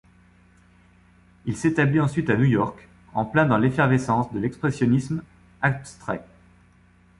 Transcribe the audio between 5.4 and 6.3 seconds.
abstrait.